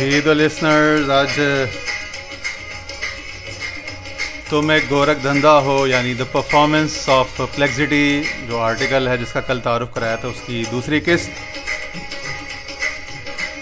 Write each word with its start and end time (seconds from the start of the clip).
जी 0.00 0.20
तो 0.20 0.32
लिसनर्स 0.34 1.10
आज, 1.12 1.34
तुम 4.50 4.70
एक 4.72 4.88
गोरख 4.88 5.18
धंधा 5.22 5.50
हो, 5.66 5.86
यानी 5.86 6.14
द 6.14 6.26
परफॉर्मेंस 6.34 7.08
ऑफ़ 7.08 7.42
फ्लेक्सिटी 7.46 8.46
जो 8.48 8.58
आर्टिकल 8.60 9.08
है 9.08 9.16
जिसका 9.18 9.40
कल 9.48 9.58
तारुफ 9.60 9.92
कराया 9.94 10.16
था, 10.16 10.28
उसकी 10.28 10.64
दूसरी 10.70 11.00
किस्त। 11.00 11.30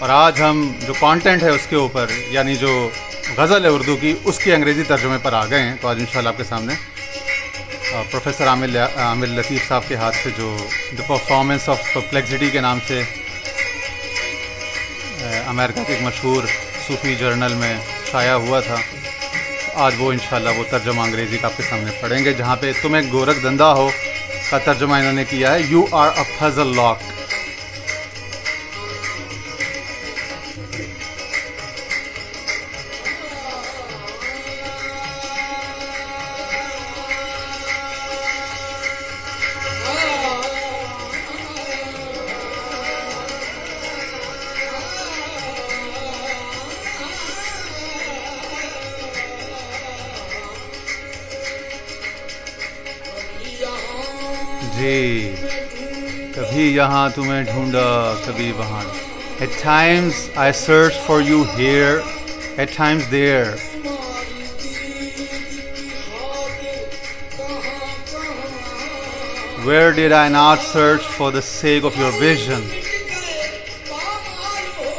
और 0.01 0.09
आज 0.11 0.41
हम 0.41 0.63
जो 0.85 0.93
कंटेंट 0.95 1.43
है 1.43 1.51
उसके 1.51 1.75
ऊपर, 1.75 2.07
यानी 2.31 2.55
जो 2.55 2.71
गज़ल 3.39 3.63
है 3.63 3.71
उर्दू 3.71 3.95
की, 3.97 4.13
उसकी 4.25 4.51
अंग्रेज़ी 4.51 4.83
तर्जुमे 4.85 5.17
पर 5.19 5.33
आ 5.33 5.45
गए 5.45 5.59
हैं 5.59 5.77
तो 5.77 5.87
आज 5.87 5.99
इंशाल्लाह 5.99 6.33
आपके 6.33 6.43
सामने 6.45 6.75
प्रोफेसर 8.11 8.47
आमिर 8.47 8.77
आमिर 8.79 9.39
लतीफ़ 9.39 9.67
साहब 9.67 9.83
के 9.89 9.95
हाथ 9.97 10.23
से 10.23 10.31
जो 10.33 10.57
द 10.93 10.99
परफॉर्मेंस 11.09 11.69
ऑफ़ 11.69 11.97
फ्लेक्सिटी 11.99 12.51
के 12.51 12.61
नाम 12.61 12.79
से 12.87 13.03
अमेरिका 15.49 15.83
के 15.83 15.93
एक 15.93 16.01
मशहूर 16.03 16.45
सूफ़ी 16.87 17.15
जर्नल 17.15 17.53
में 17.55 17.79
शाया 18.11 18.33
हुआ 18.35 18.59
था। 18.61 18.77
आज 19.77 19.95
वो 19.99 20.11
इंशाल्लाह 20.13 20.57
वो 20.57 20.63
तर्जमा 20.71 21.03
अंग्रेज़ी 21.03 21.37
का 21.37 21.47
आपके 21.47 21.63
सामने 21.63 21.91
पढ़ेंगे, 22.01 22.33
जहाँ 22.33 22.55
पे 22.55 22.73
तुम 22.81 22.95
एक 22.95 23.09
गोरख 23.11 23.43
धंधा 23.43 23.69
हो 23.71 23.89
का 24.51 24.57
तर्जमा 24.65 24.99
इन्होंने 24.99 25.23
किया 25.25 25.51
है। 25.51 25.71
You 25.71 25.87
are 25.93 26.09
a 26.09 26.23
puzzle 26.35 26.75
lock 26.75 26.99
जी 54.78 55.34
कभी 56.36 56.68
यहाँ 56.76 57.10
तुम्हें 57.12 57.44
ढूंढा 57.44 57.88
कभी 58.26 58.50
वहाँ 58.60 58.84
At 59.40 59.50
times 59.58 60.30
I 60.36 60.52
search 60.52 60.94
for 60.94 61.20
you 61.20 61.42
here, 61.56 62.02
at 62.56 62.72
times 62.72 63.08
there. 63.08 63.56
Where 69.64 69.92
did 69.92 70.12
I 70.12 70.28
not 70.28 70.60
search 70.60 71.02
for 71.02 71.32
the 71.32 71.42
sake 71.42 71.82
of 71.82 71.96
your 71.96 72.12
vision? 72.20 72.62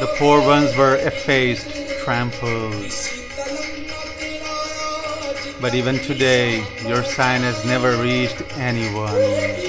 The 0.02 0.14
poor 0.18 0.46
ones 0.46 0.76
were 0.76 0.98
effaced, 0.98 1.70
trampled. 2.04 2.74
But 5.62 5.76
even 5.76 6.00
today, 6.00 6.66
your 6.86 7.04
sign 7.06 7.42
has 7.42 7.64
never 7.64 7.96
reached 8.02 8.44
anyone. 8.58 9.69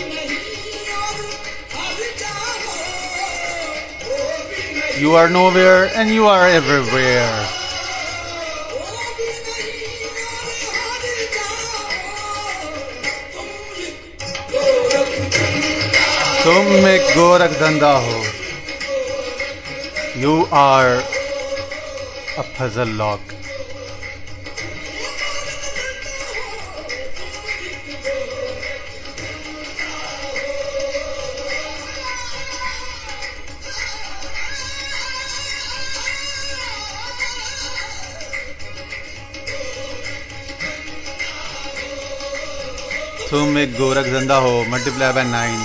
You 5.01 5.15
are 5.15 5.29
nowhere 5.29 5.91
and 5.95 6.11
you 6.11 6.27
are 6.27 6.48
everywhere. 6.48 7.47
तुम 16.47 16.87
एक 16.89 17.03
गोरख 17.17 17.59
धंधा 17.61 17.92
हो 18.03 18.23
you 20.23 20.34
are 20.59 20.87
a 22.39 22.42
puzzle 22.59 22.89
lock 23.01 23.33
एक 43.61 43.73
गोरख 43.77 44.05
धंधा 44.11 44.36
हो 44.44 44.52
multiply 44.70 45.14
by 45.14 45.23
nine 45.23 45.58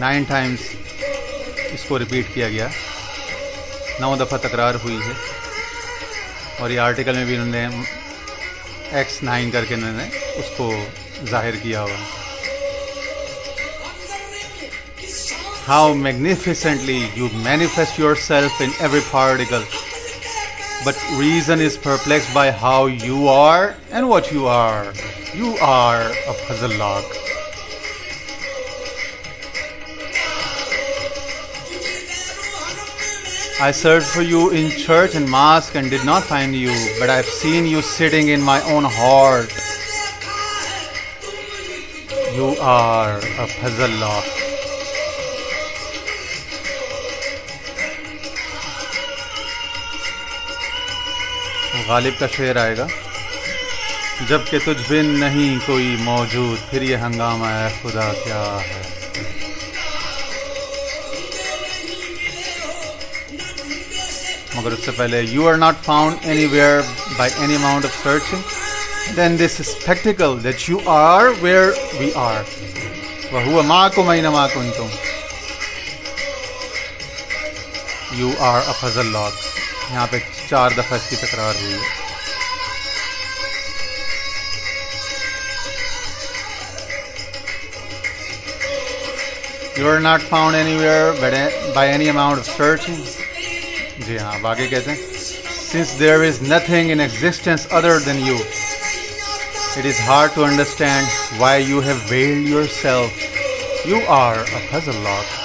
nine 0.00 0.24
times 0.24 0.60
इसको 1.74 1.96
रिपीट 2.02 2.32
किया 2.34 2.48
गया। 2.48 2.70
नौ 4.00 4.14
दफ़ा 4.16 4.36
तकरार 4.44 4.76
हुई 4.84 4.96
है। 5.02 5.14
और 6.60 6.72
ये 6.72 6.78
आर्टिकल 6.84 7.16
में 7.16 7.26
भी 7.26 7.34
इन्होंने 7.34 7.64
एक्स 9.00 9.22
नाइन 9.22 9.50
करके 9.50 9.74
इन्होंने 9.74 10.06
उसको 10.40 10.70
ज़ाहिर 11.30 11.56
किया 11.64 11.80
हुआ। 11.80 11.98
How 15.66 15.94
magnificently 16.06 16.98
you 17.18 17.30
manifest 17.44 18.00
yourself 18.28 18.62
in 18.62 18.74
every 18.82 19.00
particle 19.12 19.64
but 20.84 21.00
reason 21.16 21.62
is 21.62 21.74
perplexed 21.86 22.30
by 22.34 22.42
how 22.60 22.76
you 23.06 23.16
are 23.30 23.64
and 23.96 24.06
what 24.10 24.28
you 24.34 24.46
are. 24.52 24.86
You 25.33 25.57
are 25.57 26.01
a 26.01 26.33
puzzle 26.47 26.77
lock. 26.77 27.05
I 33.61 33.71
searched 33.71 34.07
for 34.07 34.21
you 34.21 34.51
in 34.51 34.69
church 34.69 35.15
and 35.15 35.29
mosque 35.29 35.75
and 35.75 35.89
did 35.89 36.05
not 36.05 36.23
find 36.23 36.53
you, 36.53 36.73
but 36.99 37.09
I've 37.09 37.25
seen 37.25 37.65
you 37.65 37.81
sitting 37.81 38.27
in 38.27 38.41
my 38.41 38.61
own 38.63 38.83
heart. 38.83 39.51
You 42.35 42.55
are 42.59 43.17
a 43.17 43.47
puzzle 43.59 43.95
lock. 43.99 44.25
Ghalib 51.87 52.15
का 52.19 52.27
शेर 52.35 52.57
आएगा 52.57 52.87
जबकि 54.28 54.58
तुझ 54.64 54.76
बिन 54.88 55.06
नहीं 55.18 55.58
कोई 55.60 55.96
मौजूद, 56.02 56.58
फिर 56.70 56.82
ये 56.82 56.96
हंगामा 56.96 57.48
है, 57.50 57.70
खुदा 57.82 58.12
क्या 58.14 58.42
है? 58.66 58.82
मगर 64.56 64.72
उससे 64.72 64.90
पहले 64.90 65.20
you 65.22 65.46
are 65.48 65.56
not 65.56 65.74
found 65.82 66.26
anywhere 66.54 66.80
by 67.18 67.30
any 67.44 67.54
amount 67.54 67.84
of 67.84 67.92
searching 68.04 69.16
then 69.16 69.36
this 69.36 69.60
spectacle 69.68 70.38
that 70.42 70.68
you 70.68 70.80
are 70.88 71.28
where 71.42 71.70
we 72.00 72.10
are 72.24 72.44
वह 73.32 73.44
हुआ 73.44 73.62
माँ 73.62 73.88
को 73.94 74.04
मई 74.04 74.20
नमा 74.22 74.46
कुन 74.54 74.70
तुम 74.76 74.90
you 78.20 78.34
are 78.42 78.60
a 78.60 78.72
puzzle 78.82 79.12
lock 79.12 79.32
यहाँ 79.92 80.06
पे 80.06 80.18
चार 80.48 80.74
दफ़ा 80.74 80.96
इसकी 80.96 81.16
तकरार 81.16 81.54
हुई 81.54 81.72
है। 81.72 81.99
You 89.79 89.87
are 89.87 89.99
not 89.99 90.21
found 90.21 90.55
anywhere 90.55 91.13
but 91.19 91.33
by 91.75 91.87
any 91.87 92.07
amount 92.07 92.39
of 92.39 92.45
searching. 92.45 92.99
जी 94.07 94.17
हाँ 94.17 94.39
अब 94.39 94.45
आगे 94.47 94.67
कहते 94.67 94.91
हैं 94.91 94.97
Since 95.75 95.93
there 95.99 96.23
is 96.23 96.41
nothing 96.41 96.89
in 96.95 97.01
existence 97.05 97.67
other 97.79 97.99
than 97.99 98.19
you, 98.25 98.35
it 99.79 99.85
is 99.85 99.99
hard 100.09 100.31
to 100.35 100.43
understand 100.43 101.07
why 101.41 101.57
you 101.57 101.81
have 101.81 101.97
veiled 102.11 102.47
yourself. 102.47 103.11
You 103.85 104.03
are 104.19 104.39
a 104.39 104.61
puzzle 104.71 105.01
lock. 105.09 105.38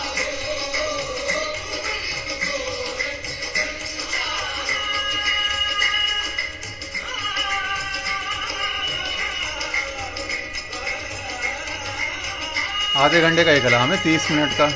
आधे 13.05 13.21
घंटे 13.21 13.45
का 13.45 13.51
ही 13.51 13.61
कलाम 13.61 13.93
है 13.93 14.03
तीस 14.05 14.31
मिनट 14.31 14.53
का 14.61 14.71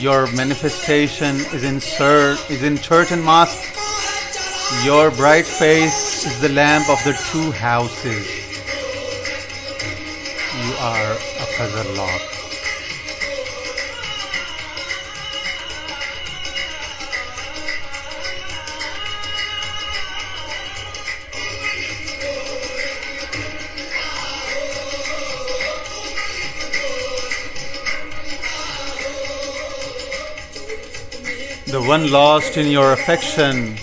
Your 0.00 0.26
manifestation 0.28 1.36
is 1.56 1.62
in 1.62 1.78
church, 1.78 2.50
is 2.50 2.62
in 2.62 2.78
church 2.78 3.12
and 3.12 3.22
mosque. 3.22 3.62
Your 4.82 5.10
bright 5.10 5.44
face 5.44 6.24
is 6.24 6.40
the 6.40 6.48
lamp 6.48 6.88
of 6.88 7.04
the 7.04 7.12
two 7.30 7.50
houses. 7.50 8.26
You 10.56 10.72
are 10.80 11.12
a 11.12 11.46
puzzle 11.58 11.96
lock. 11.96 12.33
The 31.75 31.81
one 31.81 32.09
lost 32.09 32.55
in 32.55 32.71
your 32.71 32.93
affection, 32.93 33.75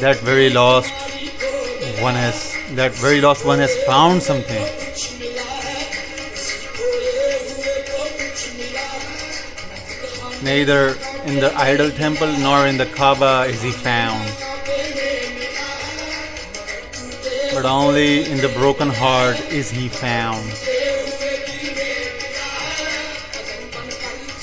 that 0.00 0.16
very 0.24 0.48
lost 0.48 0.90
one 2.00 2.14
has 2.14 2.56
that 2.76 2.92
very 2.94 3.20
lost 3.20 3.44
one 3.44 3.58
has 3.58 3.76
found 3.84 4.22
something. 4.22 4.64
Neither 10.42 10.96
in 11.26 11.34
the 11.44 11.52
idol 11.58 11.90
temple 11.90 12.32
nor 12.38 12.66
in 12.66 12.78
the 12.78 12.86
Kaaba 12.86 13.44
is 13.46 13.60
he 13.60 13.70
found, 13.70 14.24
but 17.52 17.66
only 17.66 18.24
in 18.32 18.38
the 18.38 18.52
broken 18.56 18.88
heart 18.88 19.38
is 19.52 19.68
he 19.68 19.90
found. 19.90 20.75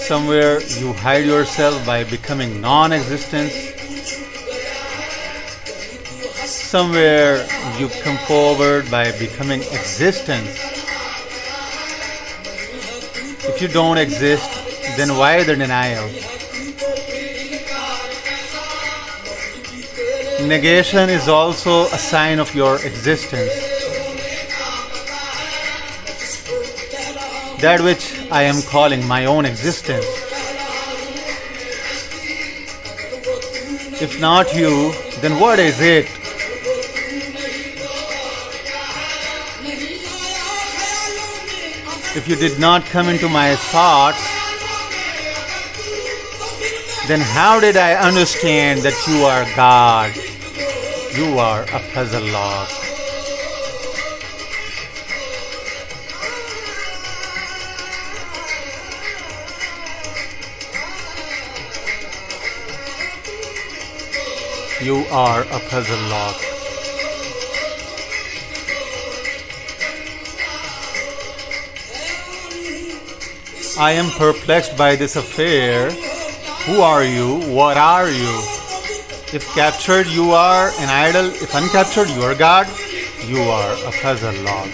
Somewhere 0.08 0.62
you 0.62 0.92
hide 0.92 1.26
yourself 1.26 1.86
by 1.86 2.04
becoming 2.04 2.60
non 2.60 2.92
existence. 2.92 3.54
Somewhere 6.46 7.48
you 7.80 7.88
come 8.04 8.18
forward 8.28 8.92
by 8.92 9.18
becoming 9.18 9.62
existence. 9.62 10.60
If 13.48 13.62
you 13.62 13.70
don't 13.70 13.98
exist, 13.98 14.52
then 14.98 15.16
why 15.16 15.46
the 15.46 15.56
denial? 15.56 16.10
Negation 20.46 21.10
is 21.10 21.30
also 21.30 21.86
a 21.86 21.98
sign 21.98 22.40
of 22.40 22.54
your 22.54 22.76
existence. 22.86 23.63
That 27.64 27.80
which 27.80 28.20
I 28.30 28.44
am 28.44 28.62
calling 28.64 29.08
my 29.08 29.24
own 29.24 29.46
existence. 29.46 30.04
If 34.02 34.20
not 34.20 34.54
you, 34.54 34.92
then 35.22 35.40
what 35.40 35.60
is 35.60 35.80
it? 35.80 36.08
If 42.18 42.26
you 42.28 42.36
did 42.36 42.60
not 42.60 42.84
come 42.84 43.08
into 43.08 43.30
my 43.30 43.56
thoughts, 43.56 44.22
then 47.08 47.22
how 47.22 47.62
did 47.62 47.78
I 47.78 47.94
understand 47.94 48.82
that 48.82 49.08
you 49.08 49.24
are 49.24 49.46
God? 49.56 50.14
You 51.16 51.40
are 51.40 51.64
a 51.74 51.80
puzzle 51.94 52.26
log. 52.26 52.83
You 64.84 65.06
are 65.12 65.44
a 65.44 65.60
puzzle 65.70 65.98
log. 66.10 66.36
I 73.80 73.92
am 73.94 74.10
perplexed 74.20 74.78
by 74.78 74.98
this 74.98 75.16
affair. 75.16 75.90
Who 76.66 76.82
are 76.82 77.06
you? 77.06 77.40
What 77.56 77.78
are 77.78 78.10
you? 78.10 78.36
If 79.32 79.48
captured, 79.56 80.08
you 80.08 80.32
are 80.32 80.68
an 80.80 80.90
idol. 80.90 81.28
If 81.28 81.54
uncaptured, 81.54 82.14
you 82.14 82.22
are 82.24 82.36
God. 82.36 82.68
You 83.26 83.40
are 83.40 83.74
a 83.88 83.92
puzzle 84.02 84.36
log. 84.44 84.68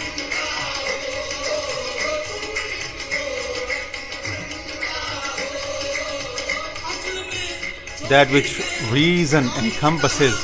That 8.09 8.31
which 8.31 8.68
reason 8.91 9.45
encompasses, 9.61 10.37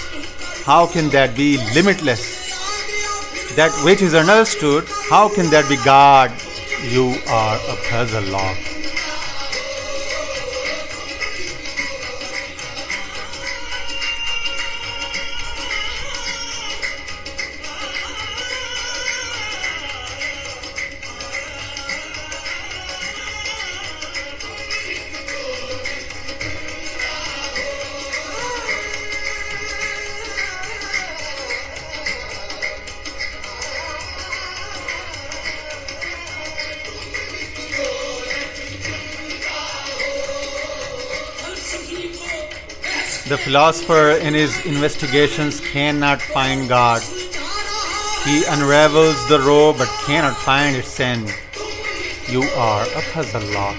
how 0.65 0.85
can 0.87 1.09
that 1.09 1.35
be 1.35 1.57
limitless? 1.73 2.45
That 3.55 3.71
which 3.85 4.01
is 4.01 4.13
understood, 4.13 4.85
how 5.09 5.33
can 5.33 5.49
that 5.51 5.67
be 5.69 5.77
God? 5.85 6.31
You 6.83 7.15
are 7.29 7.55
a 7.55 7.75
puzzle 7.89 8.23
log. 8.31 8.74
The 43.35 43.41
philosopher 43.41 44.11
in 44.11 44.33
his 44.33 44.65
investigations 44.65 45.59
cannot 45.59 46.21
find 46.21 46.69
God. 46.69 47.01
He 48.23 48.45
unravels 48.47 49.27
the 49.27 49.41
robe 49.41 49.77
but 49.77 49.89
cannot 50.05 50.37
find 50.37 50.73
its 50.73 50.97
end. 51.01 51.27
You 52.29 52.43
are 52.55 52.83
a 52.83 53.01
puzzle 53.11 53.41
log. 53.51 53.75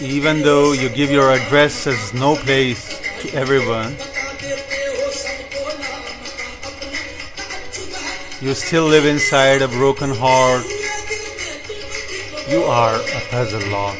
Even 0.00 0.40
though 0.40 0.72
you 0.72 0.88
give 0.88 1.10
your 1.10 1.32
address 1.32 1.86
as 1.86 2.14
no 2.14 2.34
place 2.34 2.98
to 3.20 3.28
everyone, 3.34 3.94
you 8.40 8.54
still 8.54 8.86
live 8.86 9.04
inside 9.04 9.60
a 9.60 9.68
broken 9.68 10.08
heart. 10.08 10.64
You 12.54 12.62
are 12.62 12.94
a 12.94 13.20
puzzle 13.30 13.68
log. 13.68 13.96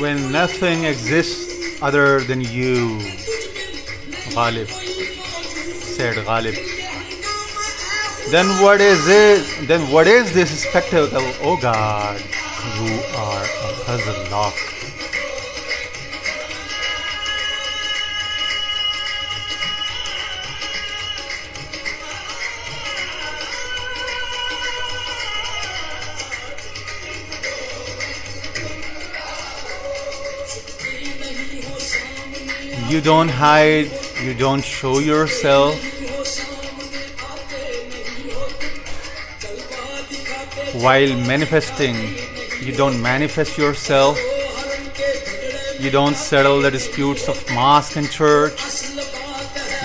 When 0.00 0.30
nothing 0.30 0.84
exists 0.84 1.82
other 1.82 2.20
than 2.20 2.40
you, 2.40 3.00
Ghalib, 4.30 4.81
said 6.02 6.24
Ghalib. 6.26 6.56
Then 8.32 8.48
what 8.62 8.80
is 8.80 9.06
it? 9.06 9.68
Then 9.68 9.82
what 9.92 10.08
is 10.08 10.32
this 10.34 10.50
spectacle? 10.64 11.28
Oh 11.48 11.56
God, 11.62 12.20
you 12.78 12.94
are 13.24 13.44
a 13.66 13.72
puzzle 13.84 14.24
log. 14.32 14.52
You 32.90 33.00
don't 33.00 33.28
hide, 33.28 33.90
you 34.20 34.34
don't 34.34 34.64
show 34.64 34.98
yourself. 34.98 35.91
While 40.74 41.16
manifesting, 41.26 41.96
you 42.60 42.72
don't 42.76 43.00
manifest 43.00 43.56
yourself. 43.56 44.18
You 45.80 45.90
don't 45.90 46.14
settle 46.14 46.60
the 46.60 46.70
disputes 46.70 47.26
of 47.26 47.42
mosque 47.54 47.96
and 47.96 48.10
church. 48.10 48.60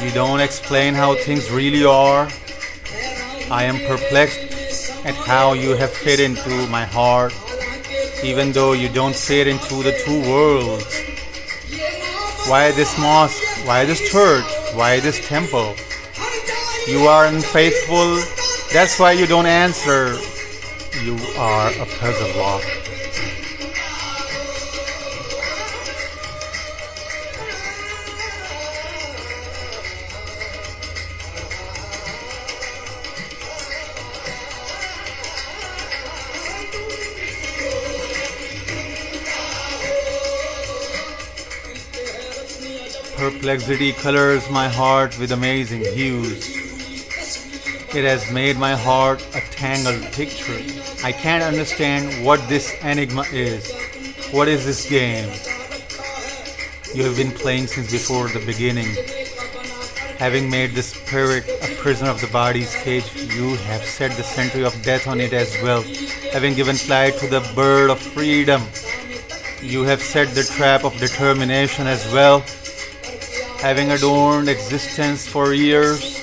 You 0.04 0.12
don't 0.12 0.42
explain 0.42 0.94
how 0.94 1.16
things 1.16 1.50
really 1.50 1.86
are. 1.86 2.28
I 3.50 3.64
am 3.64 3.80
perplexed 3.88 5.06
at 5.06 5.16
how 5.16 5.54
you 5.54 5.76
have 5.78 5.92
fit 5.92 6.20
into 6.20 6.68
my 6.68 6.84
heart, 6.84 7.34
even 8.22 8.52
though 8.52 8.74
you 8.74 8.90
don't 8.90 9.16
fit 9.16 9.48
into 9.48 9.84
the 9.84 9.94
two 10.04 10.20
worlds. 10.30 11.02
Why 12.50 12.72
this 12.72 12.98
mosque? 13.00 13.42
Why 13.66 13.86
this 13.86 14.12
church? 14.12 14.46
Why 14.74 15.00
this 15.00 15.26
temple? 15.26 15.76
You 16.88 17.08
are 17.08 17.26
unfaithful. 17.26 18.20
That's 18.74 19.00
why 19.00 19.14
you 19.14 19.28
don't 19.28 19.46
answer 19.46 20.18
you 21.04 21.18
are 21.38 21.70
a 21.70 21.86
peasant 21.86 22.36
lot. 22.38 22.64
Perplexity 43.16 43.94
colors 43.94 44.50
my 44.50 44.68
heart 44.68 45.18
with 45.20 45.32
amazing 45.32 45.84
hues. 45.94 46.77
It 47.96 48.04
has 48.04 48.30
made 48.32 48.58
my 48.58 48.76
heart 48.76 49.26
a 49.34 49.40
tangled 49.40 50.12
picture. 50.12 50.60
I 51.06 51.14
can't 51.14 51.42
understand 51.42 52.26
what 52.26 52.40
this 52.50 52.76
enigma 52.84 53.24
is. 53.32 53.72
What 54.32 54.50
is 54.50 54.66
this 54.66 54.90
game? 54.90 55.30
You 56.94 57.04
have 57.06 57.16
been 57.16 57.32
playing 57.32 57.68
since 57.68 57.90
before 57.90 58.28
the 58.28 58.46
beginning. 58.46 58.94
Having 60.20 60.50
made 60.50 60.76
the 60.76 60.84
spirit 60.84 61.48
a 61.64 61.76
prisoner 61.76 62.10
of 62.10 62.20
the 62.20 62.28
body's 62.28 62.76
cage, 62.76 63.06
you 63.16 63.56
have 63.56 63.86
set 63.86 64.12
the 64.18 64.24
sentry 64.24 64.66
of 64.66 64.74
death 64.84 65.08
on 65.08 65.22
it 65.22 65.32
as 65.32 65.56
well. 65.64 65.84
Having 66.34 66.56
given 66.56 66.76
flight 66.76 67.18
to 67.20 67.28
the 67.28 67.40
bird 67.56 67.90
of 67.90 68.00
freedom, 68.00 68.62
you 69.62 69.84
have 69.84 70.02
set 70.02 70.36
the 70.36 70.44
trap 70.44 70.84
of 70.84 70.98
determination 70.98 71.88
as 71.88 72.06
well. 72.12 72.42
Having 73.62 73.92
adorned 73.92 74.50
existence 74.50 75.26
for 75.26 75.54
years, 75.54 76.17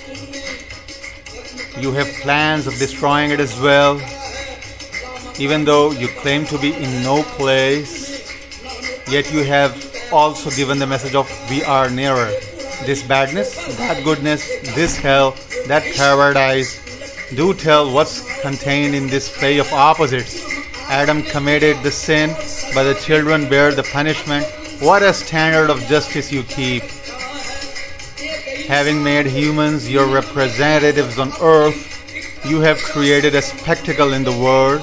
you 1.85 1.93
have 1.93 2.09
plans 2.23 2.67
of 2.67 2.75
destroying 2.79 3.31
it 3.31 3.41
as 3.41 3.61
well. 3.61 4.01
Even 5.39 5.67
though 5.67 5.91
you 5.91 6.09
claim 6.23 6.47
to 6.47 6.57
be 6.57 6.73
in 6.73 7.03
no 7.03 7.23
place, 7.37 7.95
yet 9.07 9.31
you 9.31 9.45
have 9.45 9.75
also 10.11 10.49
given 10.53 10.79
the 10.79 10.87
message 10.87 11.15
of 11.15 11.29
we 11.51 11.63
are 11.65 11.91
nearer 11.91 12.31
this 12.87 13.03
badness, 13.03 13.51
that 13.77 14.03
goodness, 14.03 14.43
this 14.75 14.97
hell, 14.97 15.37
that 15.67 15.83
paradise. 15.95 16.71
Do 17.37 17.53
tell 17.53 17.93
what's 17.93 18.17
contained 18.41 18.95
in 18.95 19.07
this 19.09 19.29
play 19.37 19.59
of 19.59 19.71
opposites. 19.71 20.43
Adam 20.89 21.23
committed 21.23 21.77
the 21.83 21.91
sin, 21.91 22.31
but 22.75 22.85
the 22.85 22.95
children 22.95 23.47
bear 23.51 23.75
the 23.75 23.83
punishment. 23.83 24.47
What 24.81 25.03
a 25.03 25.13
standard 25.13 25.69
of 25.69 25.81
justice 25.81 26.33
you 26.33 26.45
keep. 26.45 26.83
Having 28.67 29.05
made 29.05 29.27
humans 29.27 29.91
your 29.91 30.07
representatives 30.07 31.19
on 31.19 31.33
earth, 31.43 32.47
you 32.47 32.61
have 32.61 32.79
created 32.79 33.35
a 33.35 33.43
spectacle 33.43 34.15
in 34.15 34.25
the 34.25 34.33
world. 34.33 34.81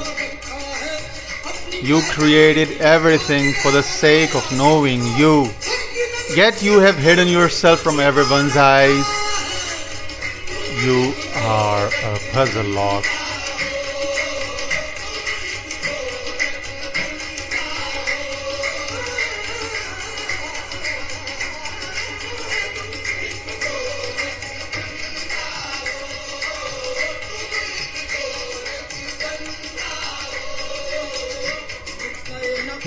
You 1.81 2.01
created 2.11 2.79
everything 2.79 3.53
for 3.63 3.71
the 3.71 3.81
sake 3.81 4.35
of 4.35 4.45
knowing 4.55 5.01
you. 5.17 5.49
Yet 6.35 6.61
you 6.61 6.79
have 6.79 6.95
hidden 6.95 7.27
yourself 7.27 7.79
from 7.79 7.99
everyone's 7.99 8.55
eyes. 8.55 9.05
You 10.83 11.13
are 11.37 11.87
a 11.87 12.19
puzzle 12.33 12.69
lock. 12.75 13.05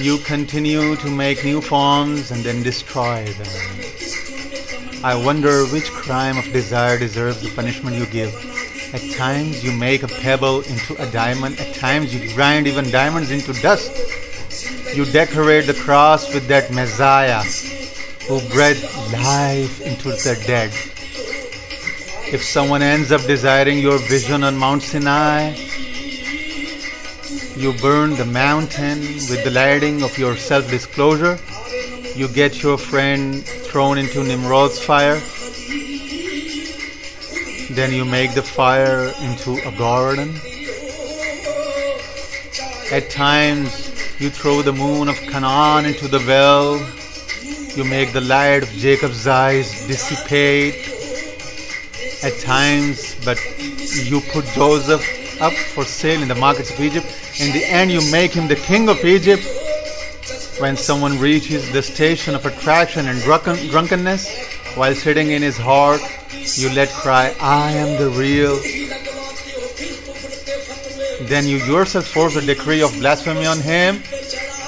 You 0.04 0.18
continue 0.18 0.96
to 0.96 1.11
make 1.11 1.46
new 1.46 1.62
forms 1.62 2.30
and 2.30 2.44
then 2.44 2.62
destroy 2.62 3.25
them. 3.25 5.00
I 5.02 5.14
wonder 5.16 5.64
which 5.64 5.90
crime 5.90 6.37
of 6.37 6.44
desire 6.52 6.99
deserves 6.99 7.40
the 7.40 7.49
punishment 7.56 7.96
you 7.96 8.04
give. 8.04 8.28
At 8.92 9.00
times 9.16 9.64
you 9.64 9.73
make 9.73 10.02
a 10.02 10.08
pebble 10.08 10.61
into 10.61 10.94
a 11.02 11.11
diamond, 11.11 11.58
at 11.58 11.75
times 11.75 12.14
you 12.14 12.34
grind 12.34 12.66
even 12.66 12.90
diamonds 12.90 13.30
into 13.30 13.54
dust. 13.62 13.96
You 14.94 15.06
decorate 15.06 15.66
the 15.66 15.73
cross 15.73 16.34
with 16.34 16.49
that 16.49 16.70
Messiah 16.70 17.42
who 18.28 18.46
bred 18.50 18.76
life 19.11 19.80
into 19.80 20.11
the 20.11 20.44
dead. 20.46 20.68
If 22.30 22.42
someone 22.42 22.82
ends 22.82 23.11
up 23.11 23.23
desiring 23.23 23.78
your 23.78 23.96
vision 24.00 24.44
on 24.44 24.54
Mount 24.54 24.82
Sinai, 24.82 25.54
you 27.56 27.73
burn 27.75 28.16
the 28.16 28.25
mountain 28.25 29.00
with 29.00 29.44
the 29.44 29.50
lighting 29.50 30.02
of 30.02 30.18
your 30.18 30.37
self 30.37 30.68
disclosure. 30.68 31.38
You 32.16 32.26
get 32.28 32.62
your 32.62 32.76
friend 32.76 33.44
thrown 33.44 33.96
into 33.99 34.25
Nimrod's 34.25 34.82
fire. 34.82 35.20
Then 37.70 37.92
you 37.92 38.04
make 38.04 38.34
the 38.34 38.42
fire 38.42 39.12
into 39.20 39.52
a 39.66 39.73
garden. 39.78 40.34
At 42.92 43.08
times, 43.11 43.90
you 44.20 44.30
throw 44.30 44.62
the 44.62 44.73
moon 44.73 45.08
of 45.08 45.16
Canaan 45.16 45.87
into 45.87 46.08
the 46.08 46.23
well. 46.26 46.76
You 47.76 47.84
make 47.84 48.12
the 48.12 48.20
light 48.20 48.62
of 48.64 48.68
Jacob's 48.70 49.26
eyes 49.26 49.87
dissipate. 49.87 50.90
At 52.25 52.38
times, 52.40 53.16
but 53.25 53.38
you 54.04 54.20
put 54.32 54.44
Joseph 54.46 55.24
up 55.41 55.53
for 55.53 55.85
sale 55.85 56.23
in 56.23 56.29
the 56.29 56.35
markets 56.35 56.71
of 56.71 56.81
Egypt 56.81 57.07
in 57.41 57.53
the 57.53 57.64
end, 57.64 57.91
you 57.91 58.00
make 58.12 58.33
him 58.33 58.47
the 58.47 58.55
king 58.55 58.88
of 58.88 59.05
Egypt. 59.05 59.43
When 60.61 60.76
someone 60.76 61.19
reaches 61.19 61.73
the 61.73 61.83
station 61.83 62.37
of 62.37 62.47
attraction 62.47 63.09
and 63.09 63.21
drunken, 63.23 63.57
drunkenness, 63.71 64.76
while 64.76 64.95
sitting 64.95 65.33
in 65.33 65.43
his 65.43 65.59
heart, 65.59 66.00
you 66.55 66.71
let 66.71 66.91
cry, 66.91 67.35
I 67.41 67.73
am 67.73 67.99
the 67.99 68.09
real. 68.11 68.55
Then 71.26 71.47
you 71.47 71.57
yourself 71.57 72.07
force 72.07 72.37
a 72.37 72.41
decree 72.41 72.83
of 72.83 72.93
blasphemy 73.00 73.47
on 73.47 73.59
him. 73.59 74.03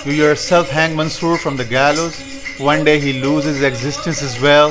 You 0.04 0.12
yourself 0.12 0.68
hang 0.68 0.96
Mansur 0.96 1.38
from 1.38 1.56
the 1.56 1.64
gallows. 1.64 2.18
One 2.58 2.82
day 2.84 2.98
he 2.98 3.20
loses 3.22 3.62
existence 3.62 4.22
as 4.22 4.40
well. 4.40 4.70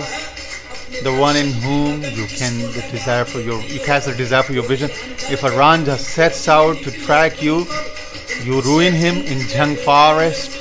The 1.03 1.15
one 1.19 1.35
in 1.35 1.51
whom 1.51 2.01
you 2.01 2.25
can 2.27 2.57
the 2.73 2.87
desire 2.91 3.25
for 3.25 3.39
your 3.39 3.61
you 3.61 3.79
cast 3.79 4.07
a 4.07 4.15
desire 4.15 4.43
for 4.43 4.53
your 4.53 4.63
vision. 4.63 4.89
If 5.29 5.43
a 5.43 5.49
Ranjha 5.49 5.97
sets 5.97 6.47
out 6.47 6.77
to 6.77 6.91
track 6.91 7.41
you, 7.41 7.65
you 8.43 8.61
ruin 8.61 8.93
him 8.93 9.17
in 9.17 9.47
Jung 9.47 9.75
forest. 9.75 10.51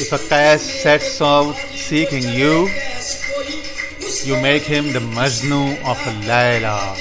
If 0.00 0.12
a 0.12 0.18
Qais 0.18 0.60
sets 0.60 1.20
out 1.20 1.54
seeking 1.74 2.22
you, 2.22 2.68
you 4.24 4.40
make 4.42 4.62
him 4.62 4.92
the 4.92 5.00
Majnu 5.00 5.78
of 5.80 5.98
a 6.06 6.12
Layla. 6.28 6.96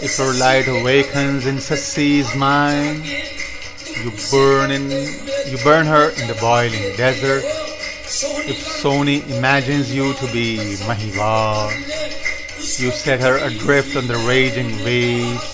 If 0.00 0.16
her 0.16 0.32
light 0.38 0.68
awakens 0.68 1.46
in 1.46 1.56
Sassi's 1.56 2.34
mind, 2.36 3.04
you 3.04 4.12
burn 4.30 4.70
in 4.70 4.90
you 4.90 5.58
burn 5.64 5.86
her 5.86 6.10
in 6.10 6.28
the 6.28 6.36
boiling 6.40 6.96
desert. 6.96 7.42
If 8.10 8.82
Sohni 8.82 9.20
imagines 9.36 9.94
you 9.94 10.14
to 10.14 10.32
be 10.32 10.56
Mahiwa, 10.88 11.68
you 12.80 12.90
set 12.90 13.20
her 13.20 13.36
adrift 13.36 13.96
on 13.96 14.06
the 14.06 14.16
raging 14.26 14.82
waves. 14.82 15.44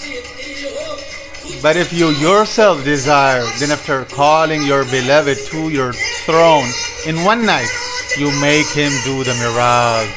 But 1.60 1.76
if 1.76 1.92
you 1.92 2.10
yourself 2.10 2.84
desire, 2.84 3.44
then 3.58 3.72
after 3.72 4.04
calling 4.04 4.62
your 4.62 4.84
beloved 4.84 5.38
to 5.50 5.68
your 5.70 5.94
throne 6.26 6.68
in 7.08 7.24
one 7.24 7.44
night, 7.44 7.70
you 8.16 8.30
make 8.40 8.68
him 8.68 8.92
do 9.02 9.24
the 9.24 9.34
mirage. 9.34 10.14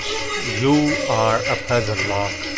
You 0.62 0.94
are 1.10 1.40
a 1.40 1.56
puzzle 1.68 1.98
lock. 2.08 2.57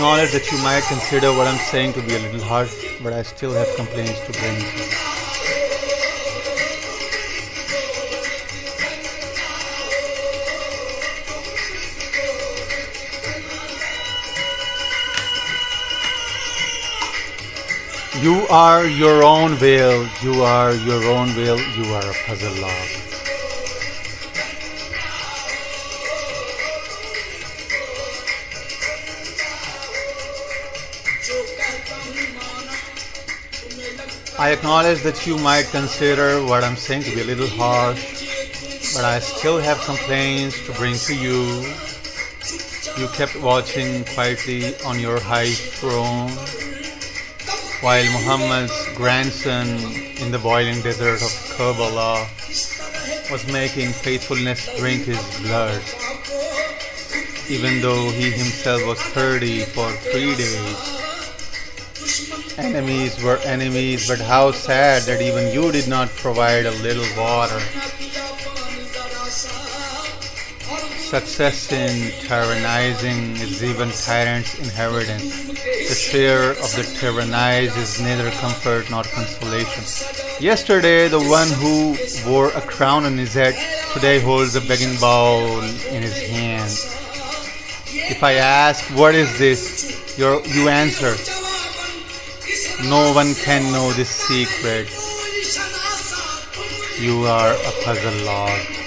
Acknowledge 0.00 0.32
that 0.32 0.50
you 0.50 0.56
might 0.62 0.82
consider 0.84 1.30
what 1.30 1.46
I'm 1.46 1.58
saying 1.58 1.92
to 1.92 2.00
be 2.00 2.14
a 2.14 2.18
little 2.20 2.40
harsh, 2.40 2.72
but 3.02 3.12
I 3.12 3.20
still 3.22 3.52
have 3.52 3.68
complaints 3.76 4.18
to 4.20 4.32
bring 4.32 4.58
you. 4.58 5.10
Are 18.50 18.84
your 18.84 19.22
own 19.22 19.54
veil, 19.54 20.08
you 20.22 20.42
are 20.42 20.72
your 20.74 21.04
own 21.04 21.28
veil, 21.28 21.56
you 21.76 21.84
are 21.92 22.10
a 22.10 22.14
puzzle 22.26 22.52
log. 22.60 23.09
I 34.40 34.52
acknowledge 34.52 35.02
that 35.02 35.26
you 35.26 35.36
might 35.36 35.66
consider 35.66 36.42
what 36.42 36.64
I'm 36.64 36.74
saying 36.74 37.02
to 37.02 37.14
be 37.14 37.20
a 37.20 37.24
little 37.24 37.46
harsh, 37.46 38.00
but 38.94 39.04
I 39.04 39.18
still 39.18 39.58
have 39.58 39.78
complaints 39.82 40.64
to 40.64 40.72
bring 40.72 40.94
to 40.94 41.14
you. 41.14 41.60
You 42.96 43.08
kept 43.08 43.36
watching 43.36 44.02
quietly 44.14 44.74
on 44.86 44.98
your 44.98 45.20
high 45.20 45.52
throne 45.52 46.30
while 47.84 48.02
Muhammad's 48.16 48.88
grandson 48.96 49.68
in 50.24 50.30
the 50.30 50.38
boiling 50.38 50.80
desert 50.80 51.20
of 51.20 51.32
Karbala 51.52 52.24
was 53.30 53.46
making 53.52 53.92
faithfulness 53.92 54.74
drink 54.78 55.04
his 55.04 55.20
blood, 55.42 55.82
even 57.50 57.82
though 57.82 58.08
he 58.08 58.30
himself 58.30 58.86
was 58.86 59.02
30 59.12 59.64
for 59.64 59.92
three 60.00 60.34
days. 60.34 60.99
Enemies 62.58 63.22
were 63.22 63.38
enemies, 63.38 64.08
but 64.08 64.18
how 64.20 64.50
sad 64.50 65.02
that 65.02 65.22
even 65.22 65.52
you 65.52 65.72
did 65.72 65.88
not 65.88 66.08
provide 66.10 66.66
a 66.66 66.70
little 66.82 67.06
water. 67.16 67.58
Success 70.98 71.72
in 71.72 72.10
tyrannizing 72.26 73.32
is 73.40 73.64
even 73.64 73.90
tyrant's 73.90 74.58
inheritance. 74.58 75.48
The 75.48 75.94
fear 76.12 76.50
of 76.50 76.70
the 76.76 76.82
tyrannized 77.00 77.76
is 77.76 78.00
neither 78.00 78.30
comfort 78.32 78.90
nor 78.90 79.02
consolation. 79.04 79.82
Yesterday, 80.40 81.08
the 81.08 81.20
one 81.20 81.48
who 81.48 81.96
wore 82.30 82.50
a 82.50 82.60
crown 82.60 83.04
on 83.04 83.16
his 83.18 83.34
head 83.34 83.54
today 83.92 84.20
holds 84.20 84.54
a 84.54 84.60
begging 84.60 84.96
bowl 84.98 85.60
in 85.60 86.02
his 86.02 86.20
hand. 86.28 86.70
If 87.92 88.22
I 88.22 88.34
ask, 88.34 88.84
What 88.96 89.14
is 89.14 89.36
this? 89.38 90.16
You're, 90.18 90.44
you 90.46 90.68
answer, 90.68 91.14
no 92.88 93.12
one 93.14 93.34
can 93.34 93.72
know 93.72 93.92
this 93.92 94.08
secret. 94.08 94.88
You 96.98 97.24
are 97.26 97.52
a 97.52 97.72
puzzle 97.84 98.24
lord. 98.24 98.79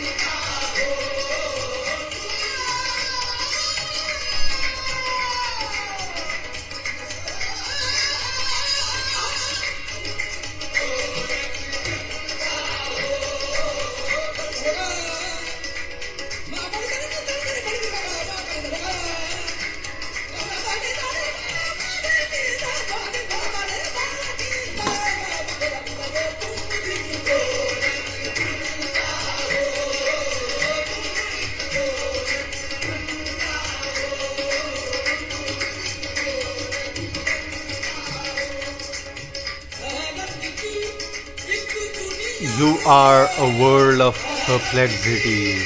You 42.57 42.77
are 42.85 43.27
a 43.39 43.59
world 43.59 43.99
of 43.99 44.15
perplexity. 44.45 45.57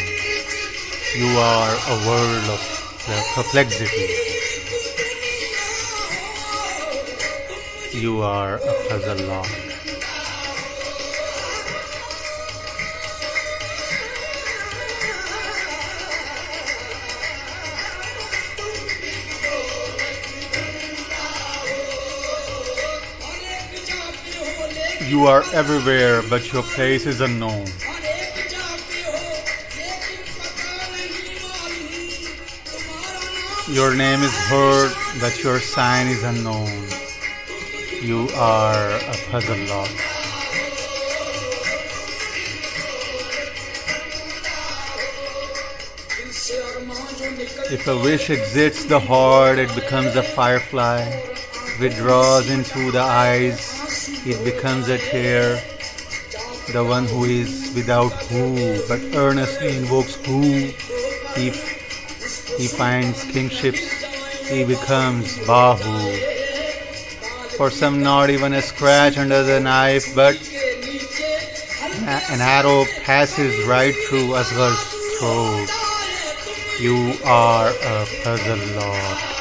You 1.17 1.27
are 1.37 1.75
a 1.75 2.07
world 2.07 2.47
of 2.47 2.63
perplexity. 3.35 4.07
You 7.91 8.21
are 8.21 8.55
a 8.55 8.73
puzzle 8.87 9.27
lord. 9.27 9.66
You 25.07 25.25
are 25.25 25.43
everywhere, 25.53 26.21
but 26.29 26.51
your 26.51 26.63
place 26.63 27.05
is 27.05 27.21
unknown. 27.21 27.65
Your 33.69 33.95
name 33.95 34.21
is 34.21 34.35
heard, 34.49 34.91
but 35.21 35.41
your 35.41 35.61
sign 35.61 36.07
is 36.07 36.23
unknown. 36.23 36.67
You 38.01 38.27
are 38.35 38.89
a 38.89 39.15
puzzle 39.31 39.55
lord. 39.71 39.89
If 47.71 47.87
a 47.87 47.95
wish 47.95 48.29
exits 48.29 48.83
the 48.83 48.99
heart, 48.99 49.57
it 49.57 49.73
becomes 49.73 50.17
a 50.17 50.23
firefly, 50.23 50.99
withdraws 51.79 52.49
into 52.49 52.91
the 52.91 53.01
eyes, 53.01 53.76
it 54.25 54.43
becomes 54.43 54.87
a 54.89 54.97
tear. 54.97 55.61
The 56.73 56.83
one 56.83 57.05
who 57.05 57.23
is 57.23 57.71
without 57.75 58.11
who, 58.29 58.81
but 58.87 58.99
earnestly 59.15 59.77
invokes 59.77 60.15
who, 60.25 60.41
he, 61.35 61.51
he 62.57 62.67
finds 62.67 63.23
kingships, 63.23 63.87
he 64.49 64.65
becomes 64.65 65.37
Bahu. 65.39 66.35
For 67.57 67.69
some, 67.69 68.03
not 68.03 68.29
even 68.29 68.53
a 68.53 68.61
scratch 68.61 69.17
under 69.17 69.43
the 69.43 69.59
knife, 69.59 70.13
but 70.15 70.35
an 72.07 72.41
arrow 72.41 72.85
passes 73.03 73.65
right 73.67 73.95
through 74.07 74.35
Asghar's 74.35 74.77
throat. 75.19 75.69
You 76.79 77.13
are 77.25 77.69
a 77.69 78.05
puzzle 78.23 78.57
lord. 78.79 79.36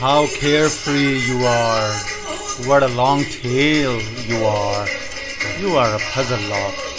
How 0.00 0.26
carefree 0.28 1.18
you 1.28 1.44
are. 1.44 1.92
What 2.66 2.82
a 2.82 2.88
long 2.88 3.22
tail 3.24 4.00
you 4.24 4.44
are. 4.46 4.88
You 5.60 5.76
are 5.76 5.94
a 5.94 5.98
puzzle 5.98 6.40
lord. 6.48 6.89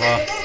वाह 0.00 0.37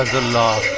a 0.00 0.04
puzzle 0.04 0.30
lock. 0.32 0.69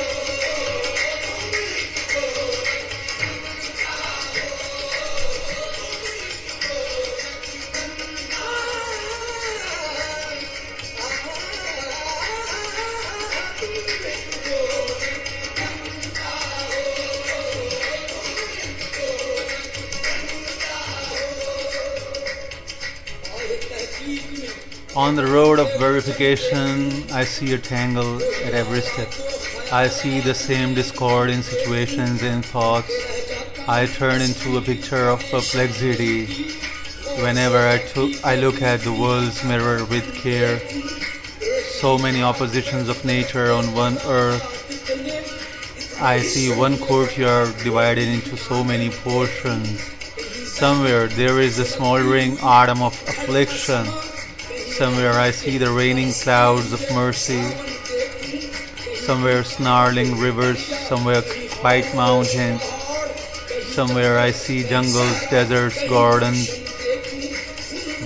On 24.94 25.16
the 25.16 25.24
road 25.24 25.58
of 25.58 25.72
verification, 25.78 27.10
I 27.12 27.24
see 27.24 27.54
a 27.54 27.58
tangle 27.58 28.22
at 28.44 28.52
every 28.52 28.82
step. 28.82 29.08
I 29.72 29.88
see 29.88 30.20
the 30.20 30.34
same 30.34 30.74
discord 30.74 31.30
in 31.30 31.42
situations 31.42 32.22
and 32.22 32.44
thoughts. 32.44 32.92
I 33.66 33.86
turn 33.86 34.20
into 34.20 34.58
a 34.58 34.60
picture 34.60 35.08
of 35.08 35.20
perplexity 35.30 36.26
whenever 37.22 37.56
I, 37.56 37.80
I 38.22 38.36
look 38.36 38.60
at 38.60 38.80
the 38.80 38.92
world's 38.92 39.42
mirror 39.44 39.82
with 39.86 40.14
care. 40.14 40.60
So 41.80 41.96
many 41.96 42.22
oppositions 42.22 42.90
of 42.90 43.02
nature 43.02 43.50
on 43.50 43.72
one 43.72 43.96
earth. 44.04 44.44
I 46.02 46.20
see 46.20 46.54
one 46.54 46.76
courtyard 46.76 47.56
divided 47.64 48.08
into 48.08 48.36
so 48.36 48.62
many 48.62 48.90
portions. 48.90 49.80
Somewhere 50.52 51.06
there 51.06 51.40
is 51.40 51.58
a 51.58 51.64
smoldering 51.64 52.36
atom 52.40 52.82
of 52.82 52.92
affliction. 53.08 53.86
Somewhere 54.82 55.12
I 55.12 55.30
see 55.30 55.58
the 55.58 55.70
raining 55.70 56.12
clouds 56.12 56.72
of 56.72 56.82
mercy. 56.90 57.40
Somewhere 58.96 59.44
snarling 59.44 60.18
rivers, 60.18 60.58
somewhere 60.58 61.22
quiet 61.60 61.94
mountains. 61.94 62.64
Somewhere 63.62 64.18
I 64.18 64.32
see 64.32 64.64
jungles, 64.64 65.20
deserts, 65.30 65.78
gardens. 65.88 66.48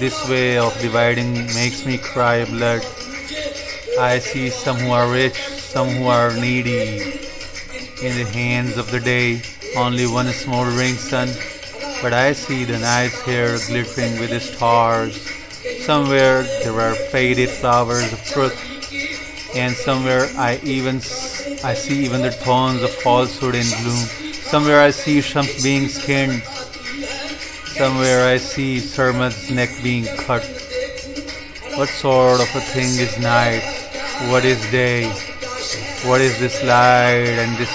This 0.01 0.29
way 0.29 0.59
of 0.59 0.79
dividing 0.79 1.47
makes 1.57 1.87
me 1.87 1.97
cry 1.97 2.45
blood. 2.45 2.85
I 3.99 4.19
see 4.19 4.51
some 4.51 4.77
who 4.77 4.91
are 4.91 5.11
rich, 5.11 5.39
some 5.49 5.89
who 5.89 6.09
are 6.09 6.35
needy. 6.35 7.01
In 8.03 8.13
the 8.21 8.29
hands 8.35 8.77
of 8.77 8.91
the 8.91 9.01
day, 9.01 9.41
only 9.79 10.07
one 10.07 10.27
smoldering 10.27 10.97
sun. 10.97 11.29
But 12.03 12.13
I 12.13 12.35
see 12.35 12.65
the 12.65 12.79
night 12.79 13.13
here 13.25 13.57
glittering 13.67 14.21
with 14.21 14.29
the 14.29 14.41
stars. 14.41 15.17
Somewhere 15.87 16.43
there 16.65 16.81
are 16.81 16.97
faded 16.97 17.49
flowers 17.49 18.13
of 18.13 18.21
truth, 18.25 18.59
and 19.55 19.73
somewhere 19.73 20.27
I 20.37 20.59
even 20.65 20.97
I 21.63 21.75
see 21.75 22.05
even 22.05 22.23
the 22.23 22.33
thorns 22.33 22.83
of 22.83 22.91
falsehood 22.91 23.55
in 23.55 23.67
bloom. 23.83 24.33
Somewhere 24.51 24.81
I 24.81 24.91
see 24.91 25.21
Shams 25.21 25.63
being 25.63 25.87
skinned. 25.87 26.43
Somewhere 27.79 28.27
I 28.27 28.39
see 28.39 28.81
Sarmad's 28.81 29.49
neck 29.49 29.71
being 29.81 30.07
cut. 30.27 30.43
What 31.77 31.89
sort 31.89 32.41
of 32.41 32.49
a 32.57 32.61
thing 32.75 32.91
is 32.99 33.17
night? 33.21 33.63
What 34.29 34.45
is 34.45 34.61
day? 34.73 35.07
What 36.03 36.21
is 36.21 36.37
this 36.41 36.65
light 36.65 37.39
and 37.39 37.57
this 37.59 37.71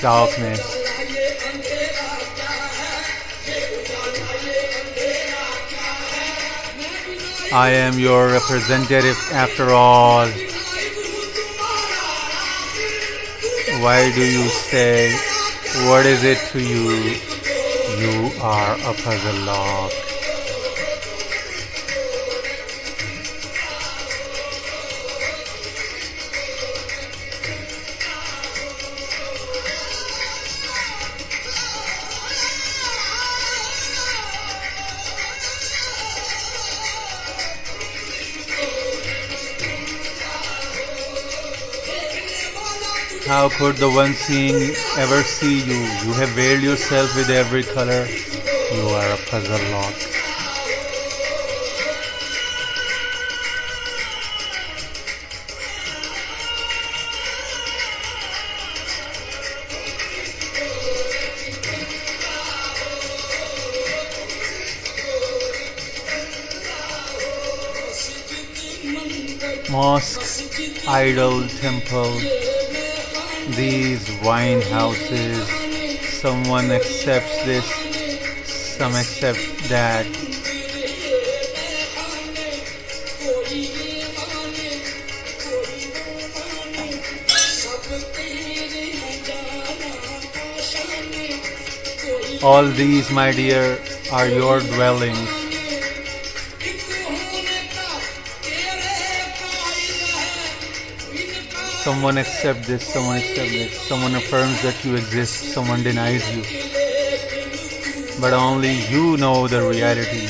darkness? 0.00 0.75
I 7.56 7.70
am 7.70 7.98
your 7.98 8.32
representative 8.32 9.16
after 9.32 9.70
all. 9.70 10.26
Why 13.82 14.12
do 14.14 14.20
you 14.20 14.46
say, 14.50 15.10
what 15.88 16.04
is 16.04 16.22
it 16.22 16.36
to 16.52 16.60
you? 16.60 17.16
You 17.96 18.30
are 18.42 18.74
a 18.74 18.92
puzzle 19.02 19.46
lock. 19.46 20.05
How 43.26 43.48
could 43.48 43.76
the 43.78 43.90
one 43.90 44.14
seeing 44.14 44.76
ever 44.96 45.22
see 45.24 45.58
you? 45.58 45.74
You 45.74 46.12
have 46.14 46.28
veiled 46.30 46.62
yourself 46.62 47.16
with 47.16 47.28
every 47.28 47.64
color. 47.64 48.06
You 48.06 48.86
are 48.88 49.10
a 49.10 49.16
puzzle 49.28 49.58
lock. 49.72 49.94
Mosque, 69.68 70.88
idol, 70.88 71.46
temple, 71.48 72.14
these 73.56 74.12
wine 74.22 74.60
houses. 74.60 75.48
Someone 76.20 76.70
accepts 76.70 77.42
this, 77.44 77.64
some 78.76 78.94
accept 78.94 79.40
that. 79.70 80.06
All 92.42 92.64
these, 92.64 93.10
my 93.10 93.32
dear, 93.32 93.78
are 94.12 94.28
your 94.28 94.60
dwellings. 94.60 95.45
Someone 101.86 102.18
accept 102.18 102.66
this, 102.66 102.84
someone 102.84 103.18
accept 103.18 103.48
this, 103.48 103.80
someone 103.82 104.16
affirms 104.16 104.60
that 104.62 104.84
you 104.84 104.96
exist, 104.96 105.52
someone 105.54 105.84
denies 105.84 106.26
you. 106.34 106.42
But 108.20 108.32
only 108.32 108.72
you 108.90 109.16
know 109.18 109.46
the 109.46 109.62
reality. 109.62 110.26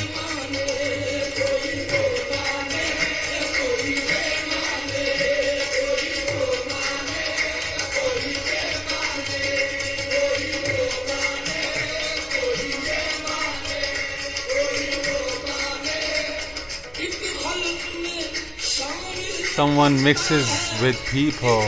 Someone 19.55 20.03
mixes 20.03 20.66
with 20.81 20.97
people 21.07 21.61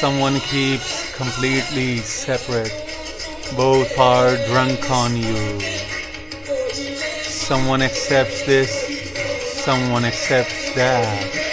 someone 0.00 0.40
keeps 0.40 1.14
completely 1.14 1.98
separate. 1.98 2.72
Both 3.54 3.98
are 3.98 4.34
drunk 4.46 4.90
on 4.90 5.14
you. 5.14 5.60
Someone 7.20 7.82
accepts 7.82 8.46
this, 8.46 8.72
someone 9.62 10.06
accepts 10.06 10.74
that. 10.74 11.46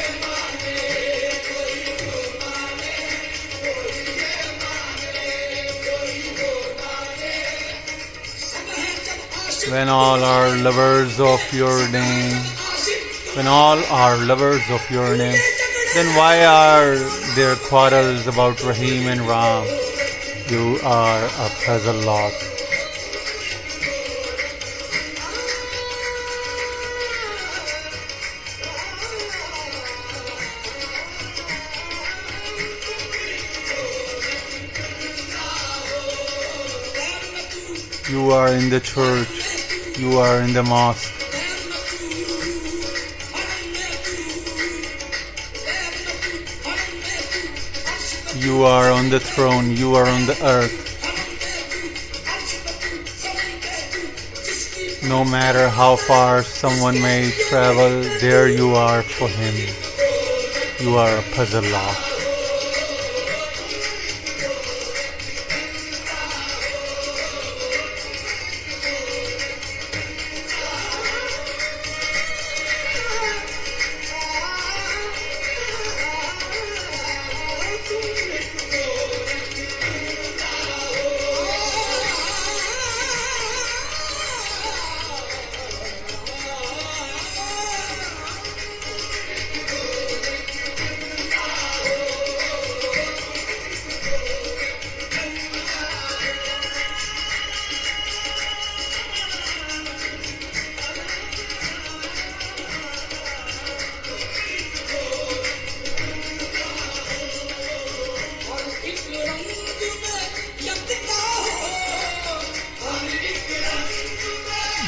when 9.69 9.89
all 9.89 10.23
are 10.23 10.55
lovers 10.59 11.19
of 11.19 11.41
your 11.51 11.77
name, 11.89 12.41
when 13.35 13.45
all 13.47 13.77
are 13.91 14.15
lovers 14.25 14.63
of 14.69 14.89
your 14.89 15.17
name 15.17 15.56
then 15.93 16.15
why 16.15 16.45
are 16.45 16.95
there 17.35 17.55
quarrels 17.55 18.27
about 18.27 18.63
Rahim 18.63 19.07
and 19.07 19.21
Ram? 19.21 19.65
You 20.49 20.79
are 20.83 21.25
a 21.25 21.49
puzzle 21.65 22.01
lot. 22.05 22.33
You 38.09 38.31
are 38.31 38.53
in 38.53 38.69
the 38.69 38.79
church. 38.79 39.97
You 39.97 40.17
are 40.19 40.41
in 40.41 40.53
the 40.53 40.63
mosque. 40.63 41.16
You 48.47 48.63
are 48.63 48.89
on 48.93 49.09
the 49.09 49.19
throne. 49.19 49.75
You 49.75 49.95
are 49.95 50.07
on 50.07 50.25
the 50.25 50.37
earth. 50.41 50.77
No 55.03 55.25
matter 55.25 55.67
how 55.67 55.97
far 55.97 56.43
someone 56.43 56.95
may 57.01 57.29
travel, 57.49 58.03
there 58.21 58.47
you 58.47 58.73
are 58.73 59.03
for 59.03 59.27
him. 59.27 59.53
You 60.79 60.95
are 60.95 61.17
a 61.17 61.23
puzzle 61.35 61.69
lock. 61.73 62.06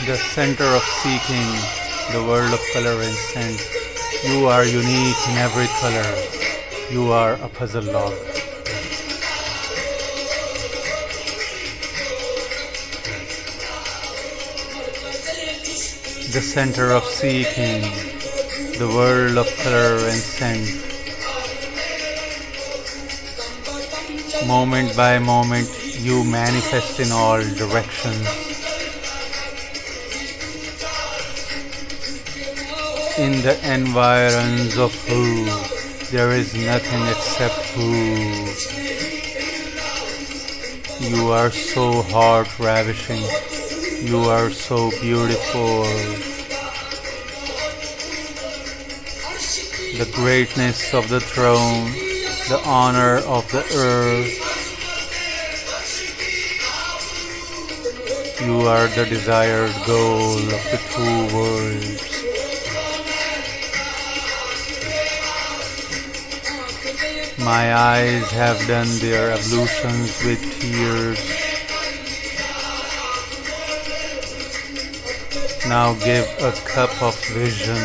The 0.10 0.18
center 0.18 0.66
of 0.66 0.82
seeking, 0.82 1.52
the 2.12 2.24
world 2.28 2.52
of 2.52 2.60
color 2.74 3.00
and 3.00 3.14
scent. 3.30 3.62
You 4.26 4.48
are 4.48 4.66
unique 4.66 5.22
in 5.30 5.38
every 5.38 5.68
color. 5.78 6.10
You 6.90 7.12
are 7.12 7.34
a 7.34 7.48
puzzle 7.48 7.84
log. 7.84 8.14
The 16.34 16.42
center 16.42 16.90
of 16.92 17.04
seeking, 17.04 17.82
the 18.80 18.88
world 18.88 19.38
of 19.38 19.48
color 19.62 19.94
and 20.10 20.22
scent. 20.34 20.66
Moment 24.48 24.98
by 24.98 25.20
moment, 25.20 25.70
you 26.00 26.24
manifest 26.24 27.00
in 27.00 27.12
all 27.12 27.44
directions. 27.54 28.59
In 33.20 33.42
the 33.42 33.60
environs 33.70 34.78
of 34.78 34.96
who, 35.06 35.44
there 36.10 36.32
is 36.32 36.56
nothing 36.56 37.06
except 37.08 37.54
who. 37.76 37.92
You 41.06 41.30
are 41.30 41.52
so 41.52 42.02
heart 42.04 42.48
ravishing. 42.58 43.22
You 44.08 44.20
are 44.20 44.50
so 44.50 44.90
beautiful. 45.02 45.84
The 49.98 50.10
greatness 50.16 50.94
of 50.94 51.10
the 51.10 51.20
throne, 51.20 51.92
the 52.48 52.62
honor 52.66 53.18
of 53.28 53.52
the 53.52 53.66
earth. 53.76 54.32
You 58.42 58.62
are 58.62 58.88
the 58.88 59.06
desired 59.10 59.76
goal 59.86 60.38
of 60.38 60.64
the 60.72 60.80
two 60.94 61.36
worlds. 61.36 62.19
My 67.44 67.74
eyes 67.74 68.30
have 68.32 68.60
done 68.68 68.88
their 69.00 69.32
ablutions 69.32 70.24
with 70.26 70.42
tears. 70.60 71.20
Now 75.68 75.94
give 75.94 76.28
a 76.42 76.52
cup 76.68 77.02
of 77.02 77.16
vision. 77.28 77.78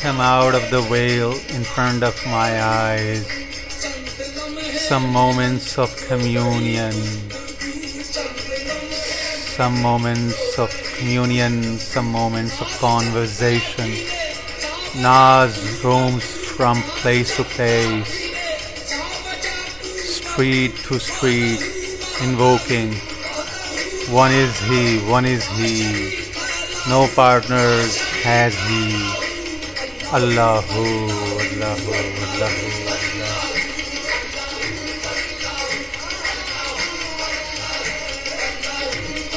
Come 0.00 0.20
out 0.20 0.54
of 0.54 0.70
the 0.70 0.82
veil 0.88 1.32
in 1.32 1.64
front 1.64 2.04
of 2.04 2.14
my 2.26 2.62
eyes. 2.62 3.26
Some 4.78 5.12
moments 5.12 5.78
of 5.78 5.94
communion 6.06 6.94
some 9.58 9.82
moments 9.82 10.56
of 10.56 10.70
communion, 10.96 11.80
some 11.80 12.12
moments 12.12 12.60
of 12.60 12.68
conversation. 12.78 13.90
Naz 15.02 15.82
roams 15.82 16.22
from 16.22 16.80
place 17.02 17.34
to 17.36 17.42
place, 17.42 18.12
street 20.14 20.76
to 20.86 21.00
street, 21.00 21.60
invoking, 22.22 22.94
One 24.14 24.30
is 24.30 24.56
He, 24.70 24.98
one 25.10 25.24
is 25.24 25.44
He, 25.58 26.30
no 26.88 27.08
partners 27.16 27.98
has 28.22 28.54
He. 28.68 28.94
Allahu, 30.12 30.84
Allahu, 31.42 31.90
Allahu. 32.22 32.66
Allahu, 32.86 33.57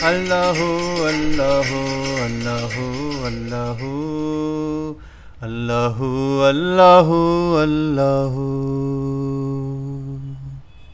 Allah 0.00 0.58
Allah 1.10 1.70
Allah 2.24 2.74
Allah 3.26 3.80
Allah 5.42 5.98
Allah 6.50 7.08
Allah 7.62 8.36